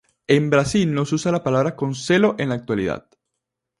[0.25, 3.05] En Brasil no se usa la palabra "concelho" en la actualidad.